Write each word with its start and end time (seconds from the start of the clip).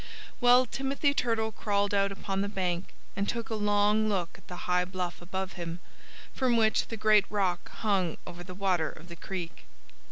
Well, 0.39 0.65
Timothy 0.65 1.13
Turtle 1.13 1.51
crawled 1.51 1.93
out 1.93 2.11
upon 2.11 2.41
the 2.41 2.49
bank 2.49 2.91
and 3.15 3.29
took 3.29 3.51
a 3.51 3.55
long 3.55 4.09
look 4.09 4.31
at 4.39 4.47
the 4.47 4.55
high 4.65 4.83
bluff 4.83 5.21
above 5.21 5.53
him, 5.53 5.79
from 6.33 6.57
which 6.57 6.87
the 6.87 6.97
great 6.97 7.25
rock 7.29 7.69
hung 7.69 8.17
over 8.25 8.43
the 8.43 8.55
water 8.55 8.89
of 8.89 9.09
the 9.09 9.15
creek. 9.15 9.67